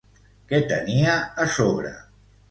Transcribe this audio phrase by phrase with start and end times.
[0.53, 1.91] Què tenia a sobre?